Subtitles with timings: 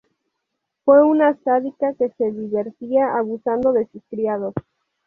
[0.83, 4.55] Fue una sádica que se divertía abusando de sus criados.